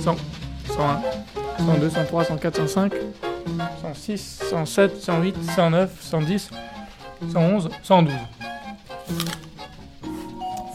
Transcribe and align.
100, 0.00 0.16
101, 0.76 1.02
102, 1.58 1.90
103, 1.90 2.24
104, 2.24 2.56
105, 2.56 2.92
106, 3.82 4.40
107, 4.50 5.00
108, 5.00 5.36
109, 5.54 5.90
110, 6.00 6.50
111, 7.32 7.68
112. 7.82 8.12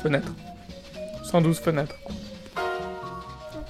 Fenêtre. 0.01 0.31
112 1.23 1.59
fenêtres. 1.59 1.95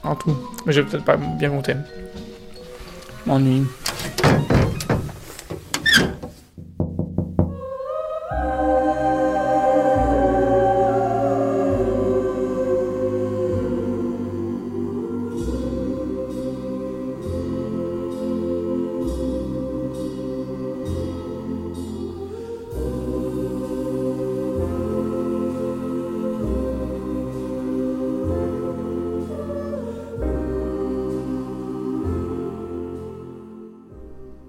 En 0.04 0.16
tout. 0.16 0.38
Mais 0.66 0.74
j'ai 0.74 0.84
peut-être 0.84 1.04
pas 1.04 1.18
bien 1.18 1.50
compté. 1.50 1.74
M'ennuie. 3.26 3.66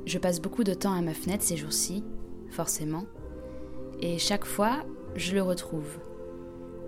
Je 0.07 0.19
passe 0.19 0.41
beaucoup 0.41 0.65
de 0.65 0.75
temps 0.75 0.93
à 0.93 1.03
ma 1.03 1.15
fenêtre 1.15 1.45
ces 1.45 1.57
jours-ci, 1.57 2.05
forcément, 2.51 3.07
et 4.01 4.19
chaque 4.19 4.45
fois, 4.45 4.83
je 5.15 5.35
le 5.35 5.43
retrouve. 5.43 5.99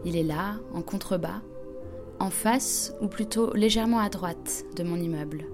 Il 0.05 0.17
est 0.17 0.23
là, 0.23 0.57
en 0.73 0.83
contrebas, 0.83 1.43
en 2.19 2.31
face, 2.31 2.95
ou 3.01 3.09
plutôt 3.09 3.53
légèrement 3.55 3.99
à 3.99 4.09
droite 4.09 4.65
de 4.77 4.83
mon 4.83 4.97
immeuble. 4.97 5.45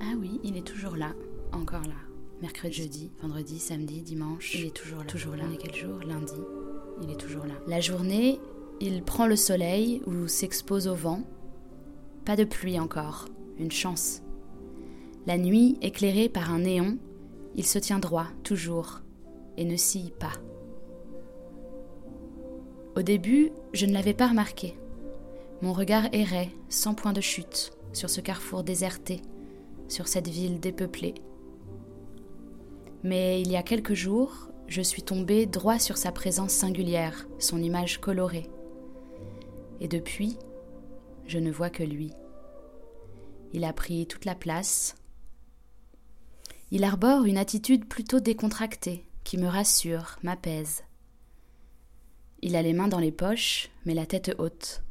Ah 0.00 0.14
oui, 0.18 0.40
il 0.44 0.56
est 0.56 0.66
toujours 0.66 0.96
là, 0.96 1.12
encore 1.52 1.82
là. 1.82 1.96
Mercredi, 2.40 2.74
jeudi, 2.74 3.10
vendredi, 3.20 3.58
samedi, 3.58 4.00
dimanche. 4.00 4.54
Il 4.54 4.66
est 4.66 4.74
toujours 4.74 5.00
là. 5.00 5.04
Toujours 5.04 5.36
là. 5.36 5.44
On 5.46 5.52
est 5.52 5.58
quel 5.58 5.74
jour? 5.74 5.98
Lundi. 6.06 6.40
Il 7.02 7.10
est 7.10 7.20
toujours 7.20 7.44
là. 7.44 7.54
La 7.66 7.80
journée, 7.80 8.40
il 8.80 9.02
prend 9.02 9.26
le 9.26 9.36
soleil 9.36 10.00
ou 10.06 10.26
s'expose 10.26 10.88
au 10.88 10.94
vent. 10.94 11.22
Pas 12.24 12.36
de 12.36 12.44
pluie 12.44 12.80
encore. 12.80 13.26
Une 13.58 13.70
chance. 13.70 14.22
La 15.26 15.36
nuit, 15.36 15.76
éclairée 15.82 16.28
par 16.28 16.50
un 16.50 16.60
néon, 16.60 16.96
il 17.54 17.66
se 17.66 17.78
tient 17.78 17.98
droit, 17.98 18.26
toujours, 18.42 19.00
et 19.56 19.64
ne 19.64 19.76
scie 19.76 20.12
pas. 20.18 20.32
Au 22.96 23.02
début, 23.02 23.52
je 23.72 23.86
ne 23.86 23.92
l'avais 23.92 24.14
pas 24.14 24.28
remarqué. 24.28 24.78
Mon 25.62 25.72
regard 25.72 26.08
errait, 26.12 26.50
sans 26.68 26.94
point 26.94 27.12
de 27.12 27.20
chute, 27.20 27.72
sur 27.92 28.08
ce 28.08 28.20
carrefour 28.20 28.64
déserté, 28.64 29.20
sur 29.88 30.08
cette 30.08 30.28
ville 30.28 30.58
dépeuplée. 30.58 31.14
Mais 33.02 33.42
il 33.42 33.50
y 33.50 33.56
a 33.56 33.62
quelques 33.62 33.94
jours, 33.94 34.48
je 34.68 34.80
suis 34.80 35.02
tombée 35.02 35.46
droit 35.46 35.78
sur 35.78 35.98
sa 35.98 36.12
présence 36.12 36.52
singulière, 36.52 37.26
son 37.38 37.62
image 37.62 38.00
colorée. 38.00 38.48
Et 39.80 39.88
depuis, 39.88 40.38
je 41.26 41.38
ne 41.38 41.50
vois 41.50 41.70
que 41.70 41.82
lui. 41.82 42.12
Il 43.52 43.64
a 43.64 43.72
pris 43.72 44.06
toute 44.06 44.24
la 44.24 44.34
place, 44.34 44.94
il 46.72 46.84
arbore 46.84 47.24
une 47.24 47.38
attitude 47.38 47.86
plutôt 47.86 48.20
décontractée, 48.20 49.04
qui 49.24 49.38
me 49.38 49.48
rassure, 49.48 50.18
m'apaise. 50.22 50.84
Il 52.42 52.54
a 52.54 52.62
les 52.62 52.72
mains 52.72 52.88
dans 52.88 53.00
les 53.00 53.10
poches, 53.10 53.70
mais 53.84 53.94
la 53.94 54.06
tête 54.06 54.34
haute. 54.38 54.82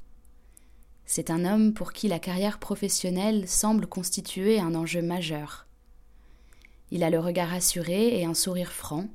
C'est 1.05 1.31
un 1.31 1.45
homme 1.45 1.73
pour 1.73 1.94
qui 1.94 2.07
la 2.07 2.19
carrière 2.19 2.59
professionnelle 2.59 3.47
semble 3.47 3.88
constituer 3.88 4.59
un 4.59 4.75
enjeu 4.75 5.02
majeur. 5.02 5.67
Il 6.91 7.03
a 7.03 7.09
le 7.09 7.19
regard 7.19 7.53
assuré 7.53 8.19
et 8.19 8.25
un 8.25 8.34
sourire 8.34 8.72
franc. 8.72 9.07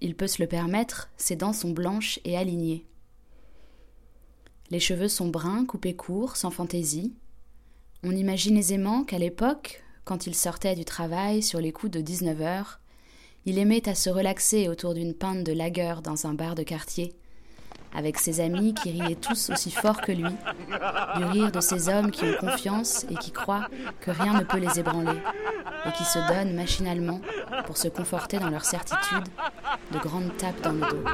Il 0.00 0.16
peut 0.16 0.26
se 0.26 0.42
le 0.42 0.48
permettre, 0.48 1.10
ses 1.16 1.36
dents 1.36 1.52
sont 1.52 1.70
blanches 1.70 2.18
et 2.24 2.36
alignées. 2.36 2.86
Les 4.70 4.80
cheveux 4.80 5.08
sont 5.08 5.28
bruns, 5.28 5.64
coupés 5.64 5.96
courts, 5.96 6.36
sans 6.36 6.50
fantaisie. 6.50 7.14
On 8.02 8.10
imagine 8.10 8.56
aisément 8.56 9.04
qu'à 9.04 9.18
l'époque, 9.18 9.82
quand 10.08 10.26
il 10.26 10.34
sortait 10.34 10.74
du 10.74 10.86
travail 10.86 11.42
sur 11.42 11.60
les 11.60 11.70
coups 11.70 11.92
de 11.92 12.00
19 12.00 12.40
heures, 12.40 12.80
il 13.44 13.58
aimait 13.58 13.86
à 13.90 13.94
se 13.94 14.08
relaxer 14.08 14.66
autour 14.66 14.94
d'une 14.94 15.12
pinte 15.12 15.44
de 15.44 15.52
lager 15.52 15.96
dans 16.02 16.26
un 16.26 16.32
bar 16.32 16.54
de 16.54 16.62
quartier, 16.62 17.12
avec 17.94 18.16
ses 18.16 18.40
amis 18.40 18.72
qui 18.72 18.90
riaient 18.90 19.16
tous 19.16 19.50
aussi 19.50 19.70
fort 19.70 20.00
que 20.00 20.12
lui, 20.12 20.34
du 21.16 21.24
rire 21.24 21.52
de 21.52 21.60
ces 21.60 21.90
hommes 21.90 22.10
qui 22.10 22.24
ont 22.24 22.36
confiance 22.40 23.04
et 23.10 23.16
qui 23.16 23.32
croient 23.32 23.68
que 24.00 24.10
rien 24.10 24.32
ne 24.32 24.44
peut 24.44 24.56
les 24.56 24.80
ébranler, 24.80 25.18
et 25.84 25.92
qui 25.92 26.04
se 26.06 26.18
donnent 26.26 26.54
machinalement, 26.54 27.20
pour 27.66 27.76
se 27.76 27.88
conforter 27.88 28.38
dans 28.38 28.48
leur 28.48 28.64
certitude, 28.64 29.28
de 29.92 29.98
grandes 29.98 30.34
tapes 30.38 30.62
dans 30.62 30.72
le 30.72 30.80
dos. 30.80 31.04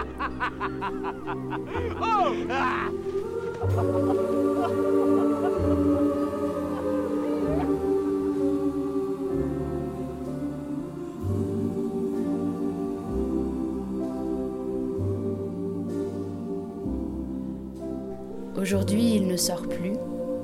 Aujourd'hui, 18.64 19.16
il 19.16 19.26
ne 19.26 19.36
sort 19.36 19.68
plus, 19.68 19.92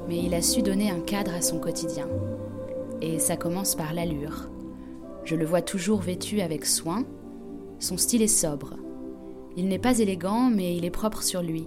mais 0.07 0.19
il 0.19 0.35
a 0.35 0.43
su 0.43 0.61
donner 0.61 0.91
un 0.91 1.01
cadre 1.01 1.33
à 1.35 1.41
son 1.41 1.59
quotidien. 1.59 2.07
Et 3.01 3.19
ça 3.19 3.39
commence 3.39 3.75
par 3.75 3.95
l'allure. 3.95 4.51
Je 5.25 5.37
le 5.37 5.47
vois 5.47 5.63
toujours 5.63 6.01
vêtu 6.01 6.43
avec 6.43 6.67
soin. 6.67 7.07
Son 7.79 7.97
style 7.97 8.21
est 8.21 8.27
sobre. 8.27 8.77
Il 9.57 9.69
n'est 9.69 9.79
pas 9.79 10.01
élégant, 10.01 10.51
mais 10.51 10.77
il 10.77 10.85
est 10.85 10.91
propre 10.91 11.23
sur 11.23 11.41
lui. 11.41 11.67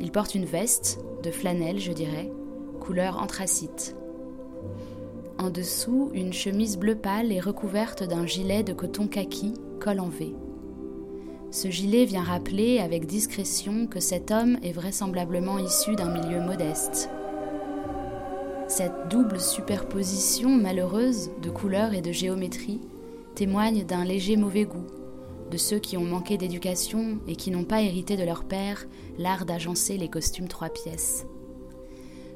Il 0.00 0.10
porte 0.10 0.34
une 0.34 0.46
veste, 0.46 1.00
de 1.22 1.30
flanelle, 1.30 1.80
je 1.80 1.92
dirais, 1.92 2.32
couleur 2.80 3.22
anthracite. 3.22 3.94
En 5.38 5.50
dessous, 5.50 6.08
une 6.14 6.32
chemise 6.32 6.78
bleu 6.78 6.94
pâle 6.94 7.30
est 7.30 7.40
recouverte 7.40 8.02
d'un 8.04 8.24
gilet 8.24 8.62
de 8.62 8.72
coton 8.72 9.06
kaki, 9.06 9.52
col 9.80 10.00
en 10.00 10.08
V. 10.08 10.34
Ce 11.52 11.68
gilet 11.68 12.06
vient 12.06 12.22
rappeler 12.22 12.78
avec 12.78 13.04
discrétion 13.04 13.86
que 13.86 14.00
cet 14.00 14.30
homme 14.30 14.56
est 14.62 14.72
vraisemblablement 14.72 15.58
issu 15.58 15.94
d'un 15.96 16.10
milieu 16.10 16.40
modeste. 16.40 17.10
Cette 18.68 19.08
double 19.10 19.38
superposition 19.38 20.48
malheureuse 20.48 21.30
de 21.42 21.50
couleurs 21.50 21.92
et 21.92 22.00
de 22.00 22.10
géométrie 22.10 22.80
témoigne 23.34 23.84
d'un 23.84 24.02
léger 24.02 24.38
mauvais 24.38 24.64
goût, 24.64 24.86
de 25.50 25.58
ceux 25.58 25.78
qui 25.78 25.98
ont 25.98 26.04
manqué 26.06 26.38
d'éducation 26.38 27.18
et 27.28 27.36
qui 27.36 27.50
n'ont 27.50 27.64
pas 27.64 27.82
hérité 27.82 28.16
de 28.16 28.24
leur 28.24 28.44
père 28.44 28.86
l'art 29.18 29.44
d'agencer 29.44 29.98
les 29.98 30.08
costumes 30.08 30.48
trois 30.48 30.70
pièces. 30.70 31.26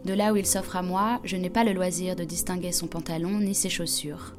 De 0.05 0.13
là 0.13 0.35
où 0.35 0.37
il 0.37 0.45
s'offre 0.45 0.77
à 0.77 0.83
moi, 0.83 1.21
je 1.25 1.39
n'ai 1.39 1.49
pas 1.49 1.65
le 1.65 1.73
loisir 1.73 2.17
de 2.17 2.25
distinguer 2.25 2.71
son 2.71 2.87
pantalon 2.87 3.41
ni 3.41 3.55
ses 3.55 3.71
chaussures. 3.71 4.35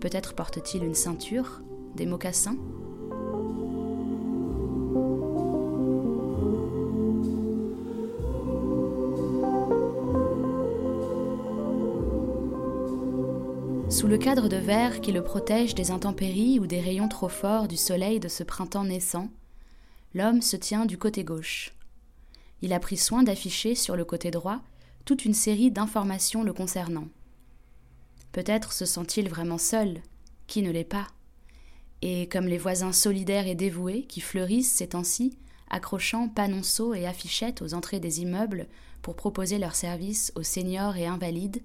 Peut-être 0.00 0.34
porte-t-il 0.34 0.84
une 0.84 0.94
ceinture, 0.94 1.62
des 1.96 2.04
mocassins? 2.04 2.58
Le 14.10 14.18
cadre 14.18 14.48
de 14.48 14.56
verre 14.56 15.00
qui 15.00 15.12
le 15.12 15.22
protège 15.22 15.76
des 15.76 15.92
intempéries 15.92 16.58
ou 16.58 16.66
des 16.66 16.80
rayons 16.80 17.06
trop 17.06 17.28
forts 17.28 17.68
du 17.68 17.76
soleil 17.76 18.18
de 18.18 18.26
ce 18.26 18.42
printemps 18.42 18.82
naissant, 18.82 19.28
l'homme 20.14 20.42
se 20.42 20.56
tient 20.56 20.84
du 20.84 20.98
côté 20.98 21.22
gauche. 21.22 21.72
Il 22.60 22.72
a 22.72 22.80
pris 22.80 22.96
soin 22.96 23.22
d'afficher 23.22 23.76
sur 23.76 23.94
le 23.94 24.04
côté 24.04 24.32
droit 24.32 24.62
toute 25.04 25.24
une 25.24 25.32
série 25.32 25.70
d'informations 25.70 26.42
le 26.42 26.52
concernant. 26.52 27.06
Peut-être 28.32 28.72
se 28.72 28.84
sent-il 28.84 29.28
vraiment 29.28 29.58
seul, 29.58 30.00
qui 30.48 30.62
ne 30.62 30.72
l'est 30.72 30.82
pas. 30.82 31.06
Et 32.02 32.28
comme 32.28 32.48
les 32.48 32.58
voisins 32.58 32.92
solidaires 32.92 33.46
et 33.46 33.54
dévoués 33.54 34.06
qui 34.08 34.20
fleurissent 34.20 34.72
ces 34.72 34.88
temps-ci, 34.88 35.38
accrochant 35.70 36.28
panonceaux 36.28 36.94
et 36.94 37.06
affichettes 37.06 37.62
aux 37.62 37.74
entrées 37.74 38.00
des 38.00 38.22
immeubles 38.22 38.66
pour 39.02 39.14
proposer 39.14 39.58
leurs 39.58 39.76
services 39.76 40.32
aux 40.34 40.42
seniors 40.42 40.96
et 40.96 41.06
invalides, 41.06 41.62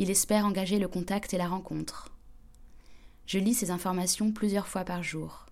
il 0.00 0.10
espère 0.10 0.46
engager 0.46 0.78
le 0.78 0.88
contact 0.88 1.34
et 1.34 1.36
la 1.36 1.46
rencontre. 1.46 2.08
Je 3.26 3.38
lis 3.38 3.52
ces 3.52 3.70
informations 3.70 4.32
plusieurs 4.32 4.66
fois 4.66 4.82
par 4.82 5.02
jour. 5.02 5.44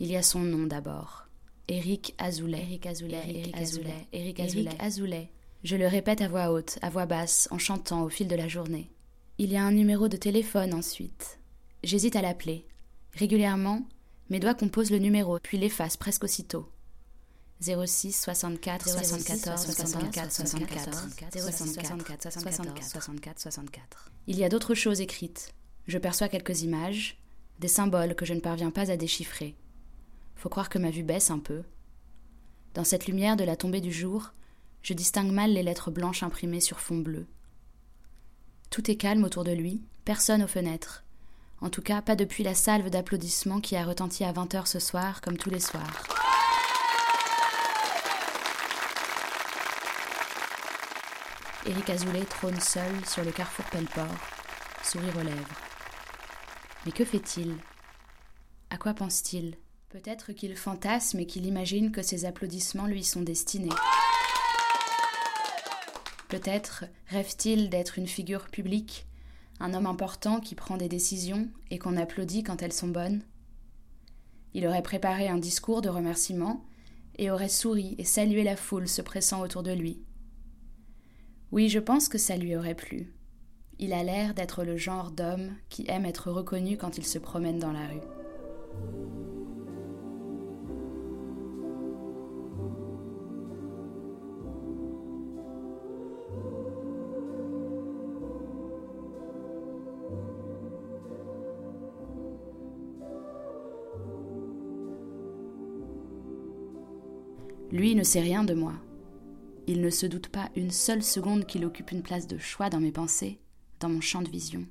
Il 0.00 0.10
y 0.10 0.16
a 0.16 0.22
son 0.22 0.40
nom 0.40 0.66
d'abord. 0.66 1.26
Éric 1.68 2.14
Azoulay. 2.16 2.62
Éric 2.62 2.86
Azoulay. 2.86 3.22
Éric 3.28 3.54
Azoulay. 3.54 4.06
Éric 4.14 4.40
Azoulay. 4.80 5.30
Je 5.62 5.76
le 5.76 5.86
répète 5.86 6.22
à 6.22 6.28
voix 6.28 6.52
haute, 6.52 6.78
à 6.80 6.88
voix 6.88 7.04
basse, 7.04 7.48
en 7.50 7.58
chantant 7.58 8.02
au 8.02 8.08
fil 8.08 8.28
de 8.28 8.34
la 8.34 8.48
journée. 8.48 8.90
Il 9.36 9.52
y 9.52 9.58
a 9.58 9.62
un 9.62 9.72
numéro 9.72 10.08
de 10.08 10.16
téléphone 10.16 10.72
ensuite. 10.72 11.38
J'hésite 11.84 12.16
à 12.16 12.22
l'appeler. 12.22 12.66
Régulièrement, 13.12 13.82
mes 14.30 14.40
doigts 14.40 14.54
composent 14.54 14.90
le 14.90 14.98
numéro, 14.98 15.38
puis 15.38 15.58
l'effacent 15.58 15.98
presque 15.98 16.24
aussitôt. 16.24 16.66
06 17.60 18.12
64 18.12 18.88
74 18.88 19.60
74 19.60 20.32
64 20.32 21.08
06 21.30 21.74
64 21.74 22.32
64 22.32 22.82
64 22.82 23.40
64. 23.40 24.10
Il 24.26 24.38
y 24.38 24.44
a 24.44 24.48
d'autres 24.48 24.74
choses 24.74 25.00
écrites. 25.00 25.52
Je 25.86 25.98
perçois 25.98 26.28
quelques 26.28 26.62
images, 26.62 27.18
des 27.58 27.68
symboles 27.68 28.14
que 28.14 28.24
je 28.24 28.32
ne 28.34 28.40
parviens 28.40 28.70
pas 28.70 28.90
à 28.90 28.96
déchiffrer. 28.96 29.56
Faut 30.36 30.48
croire 30.48 30.70
que 30.70 30.78
ma 30.78 30.90
vue 30.90 31.02
baisse 31.02 31.30
un 31.30 31.38
peu. 31.38 31.62
Dans 32.72 32.84
cette 32.84 33.06
lumière 33.06 33.36
de 33.36 33.44
la 33.44 33.56
tombée 33.56 33.82
du 33.82 33.92
jour, 33.92 34.32
je 34.82 34.94
distingue 34.94 35.32
mal 35.32 35.52
les 35.52 35.62
lettres 35.62 35.90
blanches 35.90 36.22
imprimées 36.22 36.60
sur 36.60 36.80
fond 36.80 36.98
bleu. 36.98 37.26
Tout 38.70 38.90
est 38.90 38.96
calme 38.96 39.24
autour 39.24 39.44
de 39.44 39.52
lui, 39.52 39.82
personne 40.06 40.42
aux 40.42 40.48
fenêtres. 40.48 41.04
En 41.60 41.68
tout 41.68 41.82
cas, 41.82 42.00
pas 42.00 42.16
depuis 42.16 42.42
la 42.42 42.54
salve 42.54 42.88
d'applaudissements 42.88 43.60
qui 43.60 43.76
a 43.76 43.84
retenti 43.84 44.24
à 44.24 44.32
20 44.32 44.54
heures 44.54 44.66
ce 44.66 44.78
soir, 44.78 45.20
comme 45.20 45.36
tous 45.36 45.50
les 45.50 45.60
soirs. 45.60 46.29
Éric 51.66 51.90
Azoulay 51.90 52.24
trône 52.24 52.58
seul 52.58 52.90
sur 53.06 53.22
le 53.22 53.32
carrefour 53.32 53.66
Pelleport, 53.66 54.06
sourire 54.82 55.14
aux 55.18 55.22
lèvres. 55.22 55.60
Mais 56.86 56.92
que 56.92 57.04
fait-il? 57.04 57.54
À 58.70 58.78
quoi 58.78 58.94
pense-t-il? 58.94 59.56
Peut-être 59.90 60.32
qu'il 60.32 60.56
fantasme 60.56 61.18
et 61.18 61.26
qu'il 61.26 61.44
imagine 61.44 61.92
que 61.92 62.00
ses 62.00 62.24
applaudissements 62.24 62.86
lui 62.86 63.04
sont 63.04 63.20
destinés. 63.20 63.68
Peut-être 66.28 66.86
rêve-t-il 67.08 67.68
d'être 67.68 67.98
une 67.98 68.08
figure 68.08 68.48
publique, 68.48 69.06
un 69.58 69.74
homme 69.74 69.86
important 69.86 70.40
qui 70.40 70.54
prend 70.54 70.78
des 70.78 70.88
décisions 70.88 71.48
et 71.70 71.78
qu'on 71.78 71.98
applaudit 71.98 72.42
quand 72.42 72.62
elles 72.62 72.72
sont 72.72 72.88
bonnes? 72.88 73.22
Il 74.54 74.66
aurait 74.66 74.82
préparé 74.82 75.28
un 75.28 75.38
discours 75.38 75.82
de 75.82 75.90
remerciement 75.90 76.64
et 77.18 77.30
aurait 77.30 77.50
souri 77.50 77.96
et 77.98 78.04
salué 78.04 78.44
la 78.44 78.56
foule 78.56 78.88
se 78.88 79.02
pressant 79.02 79.42
autour 79.42 79.62
de 79.62 79.72
lui. 79.72 80.02
Oui, 81.52 81.68
je 81.68 81.80
pense 81.80 82.08
que 82.08 82.18
ça 82.18 82.36
lui 82.36 82.54
aurait 82.54 82.76
plu. 82.76 83.12
Il 83.80 83.92
a 83.92 84.04
l'air 84.04 84.34
d'être 84.34 84.62
le 84.62 84.76
genre 84.76 85.10
d'homme 85.10 85.50
qui 85.68 85.84
aime 85.88 86.04
être 86.04 86.30
reconnu 86.30 86.76
quand 86.76 86.96
il 86.96 87.04
se 87.04 87.18
promène 87.18 87.58
dans 87.58 87.72
la 87.72 87.88
rue. 87.88 88.00
Lui 107.72 107.94
ne 107.96 108.04
sait 108.04 108.20
rien 108.20 108.44
de 108.44 108.54
moi. 108.54 108.74
Il 109.72 109.82
ne 109.82 109.90
se 109.90 110.04
doute 110.04 110.26
pas 110.26 110.50
une 110.56 110.72
seule 110.72 111.00
seconde 111.00 111.46
qu'il 111.46 111.64
occupe 111.64 111.92
une 111.92 112.02
place 112.02 112.26
de 112.26 112.38
choix 112.38 112.70
dans 112.70 112.80
mes 112.80 112.90
pensées, 112.90 113.38
dans 113.78 113.88
mon 113.88 114.00
champ 114.00 114.20
de 114.20 114.28
vision. 114.28 114.66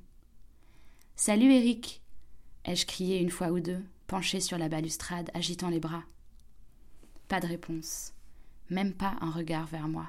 Salut 1.16 1.50
Eric 1.50 2.02
ai-je 2.66 2.84
crié 2.84 3.18
une 3.18 3.30
fois 3.30 3.48
ou 3.48 3.60
deux, 3.60 3.82
penché 4.06 4.40
sur 4.40 4.58
la 4.58 4.68
balustrade, 4.68 5.30
agitant 5.32 5.70
les 5.70 5.80
bras. 5.80 6.02
Pas 7.28 7.40
de 7.40 7.46
réponse, 7.46 8.12
même 8.68 8.92
pas 8.92 9.16
un 9.22 9.30
regard 9.30 9.66
vers 9.68 9.88
moi. 9.88 10.06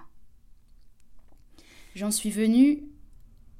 J'en 1.95 2.11
suis 2.11 2.29
venu 2.29 2.83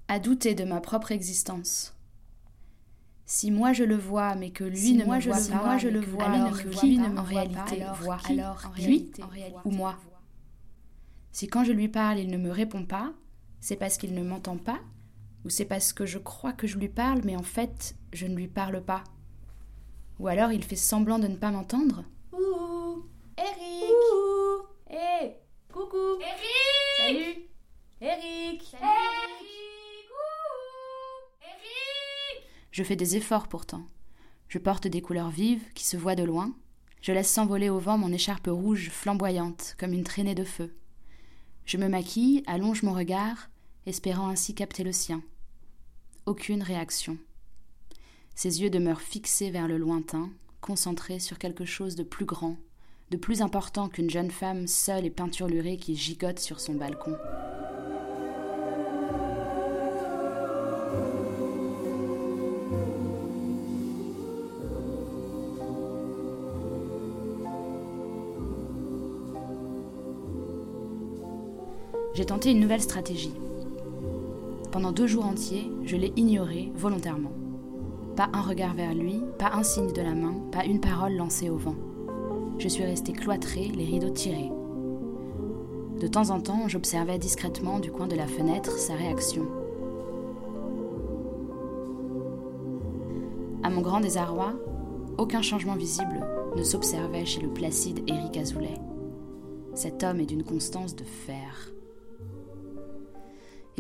à 0.10 0.20
douter 0.20 0.54
de 0.54 0.66
ma 0.66 0.82
propre 0.82 1.14
existence. 1.14 1.96
Si 3.26 3.52
moi 3.52 3.72
je 3.72 3.86
le 3.86 3.96
vois, 3.96 4.36
mais 4.36 4.52
que 4.52 4.66
lui 4.66 4.96
ne 4.96 5.06
me 5.06 5.22
voit 5.22 5.34
pas, 5.34 5.64
moi 5.64 5.78
je 5.78 5.88
le 5.88 6.02
vois, 6.02 6.26
alors 6.26 6.62
qui 6.72 6.98
ne 6.98 7.18
en 7.18 7.24
réalité 7.24 7.86
voit 8.02 8.20
alors 8.28 8.74
lui 8.78 9.14
ou 9.64 9.72
moi 9.72 9.98
si 11.32 11.48
quand 11.48 11.64
je 11.64 11.72
lui 11.72 11.88
parle, 11.88 12.20
il 12.20 12.30
ne 12.30 12.38
me 12.38 12.52
répond 12.52 12.86
pas, 12.86 13.14
c'est 13.60 13.76
parce 13.76 13.98
qu'il 13.98 14.14
ne 14.14 14.24
m'entend 14.24 14.58
pas, 14.58 14.80
ou 15.46 15.50
c'est 15.50 15.66
parce 15.66 15.94
que 15.94 16.06
je 16.06 16.18
crois 16.18 16.54
que 16.54 16.68
je 16.68 16.78
lui 16.78 16.90
parle, 16.90 17.22
mais 17.24 17.36
en 17.36 17.44
fait, 17.44 17.96
je 18.14 18.28
ne 18.28 18.36
lui 18.36 18.48
parle 18.48 18.84
pas. 18.84 19.04
Ou 20.20 20.28
alors 20.28 20.52
il 20.52 20.64
fait 20.64 20.76
semblant 20.76 21.20
de 21.20 21.28
ne 21.28 21.36
pas 21.36 21.52
m'entendre. 21.52 22.04
Ouh. 22.34 23.06
Eric. 23.38 23.92
Ouh. 24.14 24.68
Hé 24.90 25.36
Coucou. 25.74 26.20
Eric. 26.20 26.98
Salut 26.98 27.48
Eric. 28.02 28.74
Eric. 28.74 30.10
Ouh. 30.12 31.42
Eric. 31.42 32.44
Je 32.72 32.84
fais 32.84 32.96
des 32.96 33.16
efforts 33.16 33.48
pourtant. 33.48 33.84
Je 34.48 34.60
porte 34.60 34.88
des 34.88 35.02
couleurs 35.02 35.32
vives 35.32 35.72
qui 35.74 35.86
se 35.86 35.98
voient 35.98 36.16
de 36.16 36.24
loin. 36.24 36.54
Je 37.02 37.14
laisse 37.14 37.32
s'envoler 37.32 37.70
au 37.70 37.80
vent 37.80 37.98
mon 37.98 38.12
écharpe 38.12 38.48
rouge 38.48 38.90
flamboyante 38.92 39.76
comme 39.80 39.94
une 39.94 40.04
traînée 40.04 40.36
de 40.36 40.44
feu. 40.44 40.76
Je 41.66 41.78
me 41.78 41.88
maquille, 41.88 42.44
allonge 42.48 42.84
mon 42.84 42.94
regard, 42.94 43.50
espérant 43.86 44.30
ainsi 44.30 44.54
capter 44.54 44.84
le 44.84 44.92
sien. 44.92 45.22
Aucune 46.26 46.64
réaction. 46.64 47.18
Ses 48.36 48.62
yeux 48.62 48.70
demeurent 48.70 49.02
fixés 49.02 49.52
vers 49.52 49.68
le 49.68 49.78
lointain, 49.78 50.30
concentrés 50.62 51.20
sur 51.20 51.38
quelque 51.38 51.66
chose 51.66 51.96
de 51.96 52.04
plus 52.04 52.26
grand, 52.26 52.58
de 53.10 53.18
plus 53.18 53.42
important 53.42 53.90
qu'une 53.90 54.10
jeune 54.10 54.32
femme 54.32 54.68
seule 54.68 55.06
et 55.06 55.10
peinturlurée 55.10 55.78
qui 55.78 55.96
gigote 55.96 56.40
sur 56.40 56.60
son 56.60 56.76
balcon. 56.76 57.16
J'ai 72.14 72.26
tenté 72.26 72.52
une 72.52 72.60
nouvelle 72.60 72.82
stratégie. 72.82 73.34
Pendant 74.72 74.92
deux 74.92 75.08
jours 75.08 75.26
entiers, 75.26 75.72
je 75.86 75.96
l'ai 75.96 76.12
ignoré 76.18 76.70
volontairement. 76.76 77.32
Pas 78.18 78.30
un 78.34 78.42
regard 78.42 78.74
vers 78.74 78.94
lui, 78.94 79.22
pas 79.40 79.52
un 79.54 79.64
signe 79.64 79.94
de 79.94 80.02
la 80.02 80.14
main, 80.14 80.36
pas 80.52 80.66
une 80.66 80.82
parole 80.82 81.14
lancée 81.14 81.50
au 81.50 81.56
vent. 81.56 81.76
Je 82.58 82.68
suis 82.68 82.84
restée 82.84 83.14
cloîtrée, 83.14 83.72
les 83.74 83.86
rideaux 83.86 84.10
tirés. 84.10 84.52
De 86.02 86.08
temps 86.08 86.32
en 86.32 86.42
temps, 86.42 86.68
j'observais 86.68 87.18
discrètement 87.18 87.80
du 87.80 87.92
coin 87.92 88.08
de 88.08 88.16
la 88.16 88.28
fenêtre 88.28 88.78
sa 88.78 88.96
réaction. 88.96 89.48
À 93.64 93.70
mon 93.70 93.82
grand 93.82 94.02
désarroi, 94.02 94.54
aucun 95.18 95.42
changement 95.42 95.76
visible 95.76 96.26
ne 96.58 96.64
s'observait 96.64 97.26
chez 97.26 97.40
le 97.40 97.50
placide 97.50 98.02
Éric 98.10 98.36
Azoulay. 98.36 98.78
Cet 99.76 100.04
homme 100.04 100.20
est 100.20 100.26
d'une 100.26 100.44
constance 100.44 100.96
de 100.96 101.06
fer. 101.06 101.72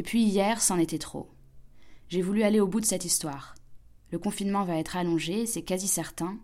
Et 0.01 0.03
puis 0.03 0.23
hier, 0.23 0.63
c'en 0.63 0.79
était 0.79 0.97
trop. 0.97 1.29
J'ai 2.09 2.23
voulu 2.23 2.41
aller 2.41 2.59
au 2.59 2.65
bout 2.65 2.81
de 2.81 2.87
cette 2.87 3.05
histoire. 3.05 3.53
Le 4.09 4.17
confinement 4.17 4.63
va 4.63 4.79
être 4.79 4.97
allongé, 4.97 5.45
c'est 5.45 5.61
quasi 5.61 5.87
certain. 5.87 6.39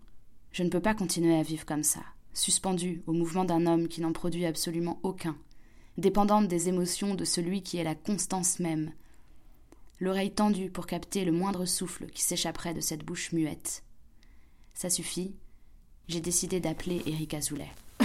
Je 0.52 0.62
ne 0.62 0.68
peux 0.68 0.78
pas 0.78 0.94
continuer 0.94 1.36
à 1.36 1.42
vivre 1.42 1.66
comme 1.66 1.82
ça, 1.82 1.98
suspendue 2.32 3.02
au 3.08 3.12
mouvement 3.12 3.44
d'un 3.44 3.66
homme 3.66 3.88
qui 3.88 4.00
n'en 4.00 4.12
produit 4.12 4.46
absolument 4.46 5.00
aucun, 5.02 5.36
dépendante 5.96 6.46
des 6.46 6.68
émotions 6.68 7.16
de 7.16 7.24
celui 7.24 7.64
qui 7.64 7.78
est 7.78 7.82
la 7.82 7.96
constance 7.96 8.60
même, 8.60 8.92
l'oreille 9.98 10.30
tendue 10.30 10.70
pour 10.70 10.86
capter 10.86 11.24
le 11.24 11.32
moindre 11.32 11.64
souffle 11.64 12.06
qui 12.06 12.22
s'échapperait 12.22 12.74
de 12.74 12.80
cette 12.80 13.04
bouche 13.04 13.32
muette. 13.32 13.82
Ça 14.72 14.88
suffit, 14.88 15.34
j'ai 16.06 16.20
décidé 16.20 16.60
d'appeler 16.60 17.02
Eric 17.06 17.34
Azoulay. 17.34 17.72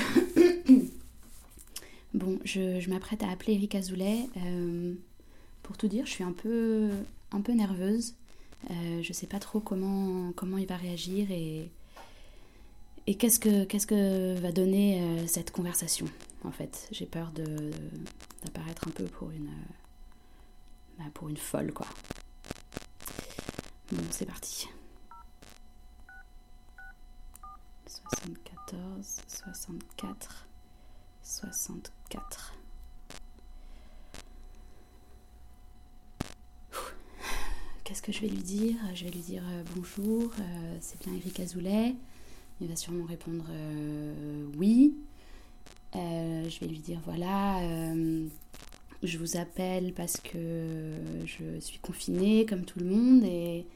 bon, 2.16 2.40
je, 2.44 2.90
m'apprête 2.90 3.22
à 3.22 3.30
appeler 3.30 3.54
Eric 3.54 3.76
Azoulay. 3.76 4.28
Euh, 4.38 4.96
pour 5.64 5.78
tout 5.78 5.88
dire, 5.88 6.06
je 6.06 6.12
suis 6.12 6.24
un 6.24 6.34
peu, 6.34 6.92
nerveuse. 7.50 8.16
Euh, 8.70 9.02
je 9.02 9.12
sais 9.12 9.28
pas 9.28 9.40
trop 9.40 9.60
comment, 9.60 10.58
il 10.58 10.68
va 10.68 10.78
réagir 10.78 11.32
et, 11.32 11.72
qu'est-ce 13.16 13.40
que, 13.40 14.40
va 14.40 14.52
donner 14.52 15.02
euh, 15.02 15.28
cette 15.28 15.52
conversation, 15.52 16.06
en 16.44 16.52
fait. 16.52 16.88
J'ai 16.92 17.06
peur 17.06 17.32
d'apparaître 18.44 18.88
un 18.88 18.92
peu 18.92 19.06
pour 19.06 19.32
une, 19.32 19.50
bah, 21.00 21.06
pour 21.14 21.30
une 21.30 21.38
folle, 21.38 21.74
quoi. 21.74 21.88
Bon, 23.92 24.04
c'est 24.12 24.26
parti. 24.26 24.68
74, 27.86 29.22
64, 29.28 30.48
64. 31.22 32.54
Qu'est-ce 37.94 38.02
que 38.02 38.12
je 38.12 38.22
vais 38.22 38.28
lui 38.28 38.42
dire? 38.42 38.76
Je 38.96 39.06
vais 39.06 39.12
lui 39.12 39.20
dire 39.20 39.44
euh, 39.48 39.62
bonjour, 39.76 40.32
euh, 40.40 40.78
c'est 40.82 41.00
bien 41.06 41.14
Eric 41.14 41.40
Azoulay. 41.40 41.94
Il 42.60 42.68
va 42.68 42.76
sûrement 42.76 43.06
répondre 43.06 43.46
euh, 43.52 44.48
oui. 44.58 44.96
je 45.94 46.60
vais 46.60 46.66
lui 46.66 46.80
dire 46.80 47.00
voilà, 47.06 47.60
je 49.04 49.18
vous 49.20 49.38
appelle 49.38 49.94
parce 49.94 50.18
que 50.18 50.96
je 51.28 51.60
suis 51.60 51.78
confinée 51.78 52.48
comme 52.48 52.66
tout 52.66 52.80
le 52.80 52.86
monde 52.86 53.24
et, 53.26 53.68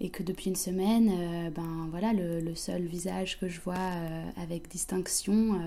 et 0.00 0.08
que 0.10 0.24
depuis 0.24 0.48
une 0.48 0.56
semaine, 0.56 1.52
ben 1.54 1.86
voilà, 1.92 2.12
le, 2.12 2.56
seul 2.56 2.82
visage 2.82 3.38
que 3.38 3.48
je 3.48 3.60
vois 3.60 3.92
avec 4.36 4.68
distinction, 4.68 5.60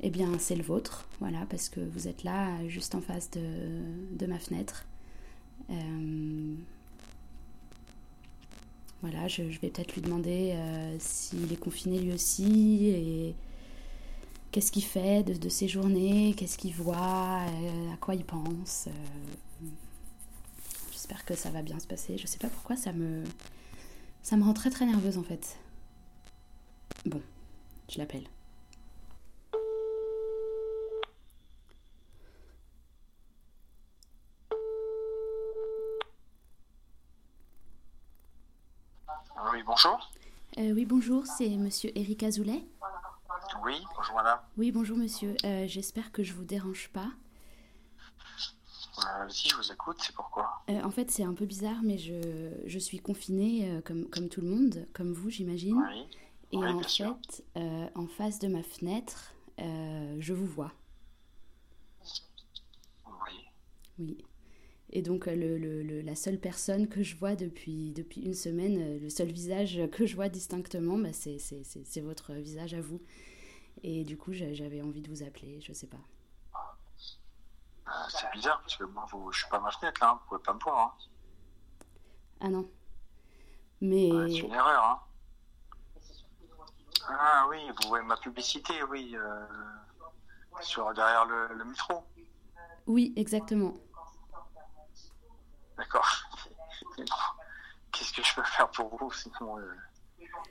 Eh 0.00 0.08
bien, 0.08 0.30
c'est 0.38 0.56
le 0.56 0.62
vôtre, 0.62 1.06
voilà, 1.20 1.44
parce 1.50 1.68
que 1.68 1.80
vous 1.80 2.08
êtes 2.08 2.24
là, 2.24 2.48
juste 2.66 2.94
en 2.94 3.02
face 3.02 3.30
de, 3.32 4.16
de 4.16 4.24
ma 4.24 4.38
fenêtre. 4.38 4.86
Euh, 5.70 6.54
voilà, 9.02 9.28
je, 9.28 9.42
vais 9.42 9.68
peut-être 9.68 9.94
lui 9.94 10.02
demander 10.02 10.52
euh, 10.54 10.96
s'il 10.98 11.52
est 11.52 11.60
confiné 11.60 11.98
lui 11.98 12.12
aussi 12.12 12.88
et 12.88 13.34
qu'est-ce 14.52 14.72
qu'il 14.72 14.84
fait 14.84 15.22
de, 15.22 15.48
ses 15.48 15.68
journées, 15.68 16.34
qu'est-ce 16.36 16.58
qu'il 16.58 16.74
voit, 16.74 17.40
euh, 17.46 17.92
à 17.92 17.96
quoi 17.98 18.14
il 18.14 18.24
pense. 18.24 18.88
J'espère 20.92 21.24
que 21.24 21.34
ça 21.34 21.50
va 21.50 21.62
bien 21.62 21.78
se 21.78 21.86
passer. 21.86 22.18
Je 22.18 22.26
sais 22.26 22.38
pas 22.38 22.48
pourquoi 22.48 22.76
ça 22.76 22.92
me 22.92 23.22
ça 24.22 24.36
me 24.36 24.42
rend 24.42 24.54
très 24.54 24.70
très 24.70 24.86
nerveuse 24.86 25.18
en 25.18 25.22
fait. 25.22 25.56
Bon, 27.04 27.22
je 27.88 27.98
l'appelle. 27.98 28.26
Bonjour. 39.76 40.10
Euh, 40.58 40.72
oui, 40.72 40.86
bonjour, 40.86 41.26
c'est 41.26 41.50
monsieur 41.50 41.90
Eric 41.94 42.22
Azoulay. 42.22 42.64
Oui, 43.62 43.74
bonjour 43.94 44.14
madame. 44.16 44.38
Oui, 44.56 44.72
bonjour 44.72 44.96
monsieur. 44.96 45.36
Euh, 45.44 45.66
J'espère 45.66 46.12
que 46.12 46.22
je 46.22 46.32
vous 46.32 46.44
dérange 46.44 46.88
pas. 46.94 47.10
Euh, 48.98 49.28
si 49.28 49.50
je 49.50 49.56
vous 49.56 49.70
écoute, 49.70 49.98
c'est 50.00 50.14
pourquoi 50.14 50.62
en 50.68 50.90
fait, 50.90 51.10
c'est 51.10 51.24
un 51.24 51.34
peu 51.34 51.44
bizarre, 51.44 51.82
mais 51.82 51.98
je, 51.98 52.50
je 52.64 52.78
suis 52.78 52.98
confinée 52.98 53.82
comme, 53.84 54.08
comme 54.08 54.28
tout 54.30 54.40
le 54.40 54.48
monde, 54.48 54.86
comme 54.94 55.12
vous, 55.12 55.28
j'imagine. 55.28 55.76
Oui. 55.76 56.06
Et 56.52 56.56
oui, 56.56 56.66
en 56.68 56.78
bien 56.78 56.88
sûr. 56.88 57.16
fait, 57.54 57.92
en 57.94 58.06
face 58.06 58.38
de 58.38 58.48
ma 58.48 58.62
fenêtre, 58.62 59.32
je 59.58 60.32
vous 60.32 60.46
vois. 60.46 60.72
Oui. 63.06 63.44
Oui. 63.98 64.24
Et 64.90 65.02
donc, 65.02 65.26
euh, 65.26 65.34
le, 65.34 65.58
le- 65.58 65.82
le- 65.82 66.00
la 66.00 66.14
seule 66.14 66.38
personne 66.38 66.88
que 66.88 67.02
je 67.02 67.16
vois 67.16 67.34
depuis, 67.34 67.92
depuis 67.92 68.20
une 68.22 68.34
semaine, 68.34 68.78
euh, 68.80 68.98
le 69.00 69.10
seul 69.10 69.28
visage 69.32 69.80
que 69.90 70.06
je 70.06 70.14
vois 70.14 70.28
distinctement, 70.28 70.96
bah, 70.96 71.12
c'est 71.12 72.00
votre 72.00 72.32
visage 72.34 72.72
à 72.74 72.80
vous. 72.80 73.02
Et 73.82 74.04
du 74.04 74.16
coup, 74.16 74.32
j'a- 74.32 74.54
j'avais 74.54 74.80
envie 74.82 75.02
de 75.02 75.08
vous 75.10 75.22
appeler, 75.24 75.60
je 75.60 75.72
sais 75.72 75.88
pas. 75.88 75.98
Euh, 77.88 77.90
c'est 78.08 78.30
bizarre 78.32 78.60
parce 78.60 78.76
que 78.76 78.84
moi, 78.84 79.06
vous, 79.12 79.30
je 79.32 79.40
suis 79.40 79.48
pas 79.48 79.58
à 79.58 79.60
ma 79.60 79.70
fenêtre 79.70 80.00
là, 80.00 80.10
hein, 80.10 80.20
vous 80.22 80.28
pouvez 80.28 80.42
pas 80.42 80.54
me 80.54 80.60
voir. 80.60 80.78
Hein. 80.98 81.04
Ah 82.40 82.48
non. 82.48 82.68
Mais. 83.80 84.10
Ouais, 84.12 84.30
c'est 84.30 84.38
une 84.38 84.52
erreur. 84.52 84.84
Hein. 84.84 85.00
Ah 87.08 87.46
oui, 87.50 87.58
vous 87.82 87.88
voyez 87.88 88.04
ma 88.04 88.16
publicité, 88.16 88.72
oui. 88.90 89.14
euh, 89.16 89.46
sur 90.62 90.92
derrière 90.94 91.26
le, 91.26 91.54
le 91.54 91.64
métro. 91.64 92.02
Oui, 92.86 93.12
exactement. 93.16 93.74
D'accord. 95.76 96.08
Qu'est-ce 97.92 98.12
que 98.12 98.22
je 98.22 98.34
peux 98.34 98.42
faire 98.42 98.70
pour 98.70 98.94
vous 98.96 99.10
sinon 99.12 99.58
euh, 99.58 99.74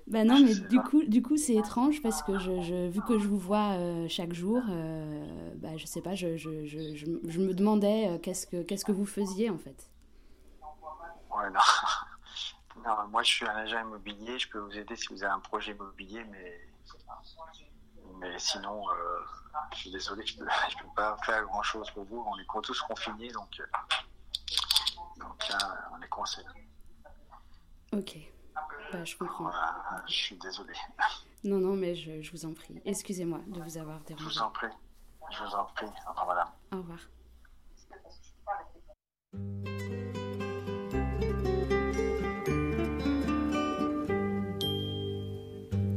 Bah 0.08 0.24
non, 0.24 0.39
mais 0.39 0.55
du 0.55 0.79
coup, 0.79 1.03
du 1.03 1.22
coup, 1.22 1.38
c'est 1.38 1.55
étrange 1.55 2.01
parce 2.01 2.24
que 2.24 2.39
je, 2.39 2.62
je- 2.62 2.89
vu 2.89 3.01
que 3.01 3.20
je 3.20 3.27
vous 3.27 3.38
vois 3.38 3.74
euh, 3.74 4.08
chaque 4.10 4.34
jour, 4.34 4.63
euh, 4.70 5.51
bah 5.55 5.77
je 5.77 5.86
sais 5.86 6.01
pas, 6.01 6.15
je, 6.15 6.38
je, 6.38 6.65
je, 6.65 7.39
me 7.39 7.53
demandais 7.53 8.10
euh, 8.10 8.17
qu'est-ce 8.17 8.48
que 8.48 8.63
qu'est-ce 8.63 8.86
que 8.86 8.91
vous 8.91 9.05
faisiez 9.05 9.50
en 9.50 9.58
fait. 9.58 9.89
Ouais, 11.36 11.50
non. 11.53 12.84
non. 12.84 13.08
Moi, 13.10 13.22
je 13.24 13.29
suis 13.32 13.46
un 13.48 13.55
agent 13.55 13.82
immobilier. 13.82 14.39
Je 14.39 14.50
peux 14.50 14.60
vous 14.60 14.77
aider 14.77 14.96
si 14.96 15.08
vous 15.10 15.24
avez 15.24 15.34
un 15.34 15.39
projet 15.39 15.74
immobilier, 15.74 16.24
mais 16.32 16.62
mais 18.20 18.39
sinon, 18.39 18.84
je 19.74 19.77
suis 19.77 19.91
désolé, 19.91 20.25
je 20.25 20.38
peux 20.38 20.48
je 20.70 20.77
peux 20.77 20.89
pas 20.96 21.17
faire 21.25 21.44
grand 21.44 21.63
chose 21.63 21.89
pour 21.91 22.05
vous. 22.05 22.25
On 22.27 22.38
est 22.39 22.62
tous 22.63 22.82
confinés, 22.82 23.29
donc 23.32 23.62
donc 25.20 25.50
on 25.98 26.02
est 26.02 26.08
coincés. 26.10 26.42
Ok. 27.94 28.18
Bah 28.92 29.04
je 29.04 29.16
comprends. 29.18 29.44
Voilà, 29.46 30.04
je 30.08 30.14
suis 30.14 30.36
désolé. 30.38 30.74
Non, 31.44 31.58
non, 31.60 31.76
mais 31.76 31.96
je, 31.96 32.22
je 32.22 32.32
vous 32.32 32.46
en 32.46 32.54
prie. 32.54 32.82
Excusez-moi 32.86 33.40
de 33.48 33.62
vous 33.62 33.78
avoir 33.78 34.00
Je 34.02 34.06
dérangé. 34.16 34.26
vous 34.26 34.40
en 34.42 34.50
prie. 34.52 34.68
Je 35.32 35.44
vous 35.44 35.56
en 35.56 35.66
prie. 35.66 35.86
Au 36.08 36.10
revoir, 36.12 36.28
madame. 36.28 36.50
Au 36.74 36.78
revoir. 36.78 37.00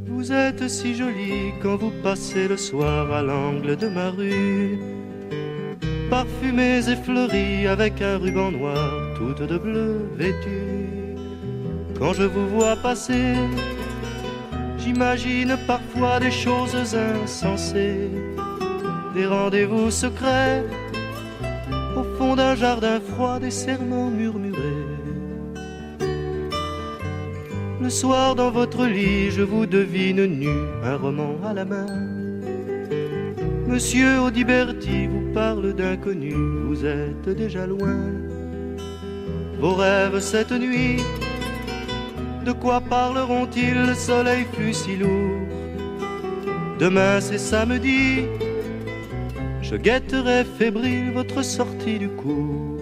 Vous 0.06 0.32
êtes 0.32 0.68
si 0.68 0.94
jolie 0.94 1.52
quand 1.62 1.76
vous 1.76 1.92
passez 2.02 2.48
le 2.48 2.56
soir 2.56 3.10
à 3.12 3.22
l'angle 3.22 3.76
de 3.76 3.88
ma 3.88 4.10
rue. 4.10 4.78
Parfumées 6.10 6.88
et 6.88 6.96
fleuries 6.96 7.66
avec 7.66 8.00
un 8.02 8.18
ruban 8.18 8.50
noir, 8.50 8.90
toute 9.18 9.42
de 9.42 9.58
bleu 9.58 10.08
vêtue. 10.14 11.16
Quand 11.98 12.12
je 12.12 12.22
vous 12.22 12.46
vois 12.48 12.76
passer, 12.76 13.34
j'imagine 14.78 15.56
parfois 15.66 16.20
des 16.20 16.30
choses 16.30 16.76
insensées, 16.94 18.10
des 19.14 19.26
rendez-vous 19.26 19.90
secrets 19.90 20.64
au 21.96 22.04
fond 22.16 22.36
d'un 22.36 22.54
jardin 22.54 23.00
froid, 23.00 23.40
des 23.40 23.50
serments 23.50 24.10
murmurés. 24.10 24.86
Le 27.80 27.90
soir 27.90 28.36
dans 28.36 28.50
votre 28.50 28.86
lit, 28.86 29.30
je 29.30 29.42
vous 29.42 29.66
devine 29.66 30.24
nu, 30.26 30.54
un 30.84 30.96
roman 30.96 31.34
à 31.44 31.52
la 31.54 31.64
main. 31.64 31.86
Monsieur 33.66 34.20
Audiberti 34.20 35.06
vous 35.06 35.32
parle 35.32 35.74
d'inconnu, 35.74 36.34
vous 36.66 36.84
êtes 36.84 37.28
déjà 37.28 37.66
loin. 37.66 38.17
Vos 39.60 39.74
rêves 39.74 40.20
cette 40.20 40.52
nuit, 40.52 41.02
de 42.44 42.52
quoi 42.52 42.80
parleront-ils? 42.80 43.86
Le 43.86 43.94
soleil 43.94 44.46
fut 44.52 44.72
si 44.72 44.96
lourd. 44.96 45.40
Demain 46.78 47.20
c'est 47.20 47.38
samedi, 47.38 48.22
je 49.60 49.74
guetterai 49.74 50.44
fébrile 50.44 51.10
votre 51.12 51.42
sortie 51.42 51.98
du 51.98 52.08
cours. 52.08 52.76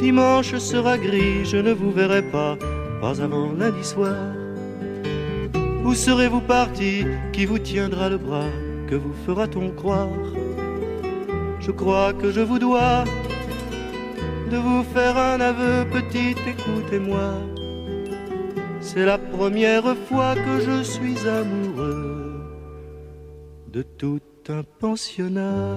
Dimanche 0.00 0.54
sera 0.58 0.96
gris, 0.96 1.44
je 1.44 1.56
ne 1.56 1.72
vous 1.72 1.90
verrai 1.90 2.22
pas, 2.22 2.56
pas 3.00 3.20
avant 3.20 3.50
lundi 3.52 3.82
soir. 3.82 4.14
Où 5.84 5.92
serez-vous 5.92 6.42
parti? 6.42 7.04
Qui 7.32 7.46
vous 7.46 7.58
tiendra 7.58 8.08
le 8.10 8.18
bras? 8.18 8.52
Que 8.88 8.94
vous 8.94 9.14
fera-t-on 9.26 9.70
croire? 9.70 10.08
Je 11.58 11.72
crois 11.72 12.12
que 12.12 12.30
je 12.30 12.40
vous 12.40 12.60
dois 12.60 13.04
de 14.48 14.56
vous 14.56 14.82
faire 14.94 15.16
un 15.16 15.40
aveu, 15.40 15.84
petite, 15.90 16.38
écoutez-moi. 16.46 17.34
C'est 18.80 19.04
la 19.04 19.18
première 19.18 19.96
fois 20.08 20.34
que 20.34 20.60
je 20.60 20.82
suis 20.82 21.18
amoureux 21.28 22.40
de 23.72 23.82
tout 23.82 24.20
un 24.48 24.62
pensionnat. 24.80 25.76